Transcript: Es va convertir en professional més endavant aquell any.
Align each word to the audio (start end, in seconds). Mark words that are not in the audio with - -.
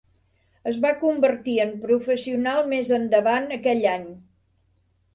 Es 0.71 0.79
va 0.85 0.93
convertir 1.01 1.59
en 1.67 1.75
professional 1.85 2.65
més 2.75 2.97
endavant 3.01 3.49
aquell 3.61 3.89
any. 3.97 4.13